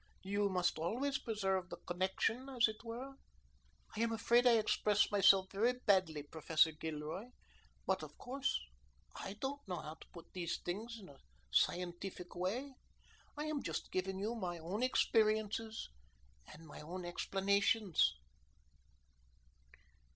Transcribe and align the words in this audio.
You 0.23 0.49
must 0.49 0.79
always 0.79 1.19
preserve 1.19 1.69
the 1.69 1.77
connection, 1.77 2.49
as 2.49 2.67
it 2.67 2.83
were. 2.83 3.17
I 3.95 3.99
am 4.01 4.11
afraid 4.11 4.47
I 4.47 4.53
express 4.57 5.11
myself 5.11 5.51
very 5.51 5.73
badly, 5.73 6.23
Professor 6.23 6.71
Gilroy, 6.71 7.25
but 7.85 8.01
of 8.01 8.17
course 8.17 8.59
I 9.15 9.33
don't 9.39 9.61
know 9.67 9.75
how 9.79 9.93
to 9.93 10.07
put 10.11 10.25
these 10.33 10.57
things 10.59 10.97
in 10.99 11.07
a 11.07 11.19
scientific 11.51 12.33
way. 12.35 12.73
I 13.37 13.43
am 13.45 13.61
just 13.61 13.91
giving 13.91 14.17
you 14.17 14.33
my 14.33 14.57
own 14.57 14.81
experiences 14.81 15.89
and 16.51 16.65
my 16.65 16.81
own 16.81 17.05
explanations." 17.05 18.15